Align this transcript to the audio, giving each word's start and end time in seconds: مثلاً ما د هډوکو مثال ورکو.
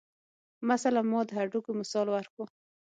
مثلاً 0.71 1.01
ما 1.11 1.21
د 1.27 1.29
هډوکو 1.37 1.71
مثال 1.81 2.07
ورکو. 2.15 2.43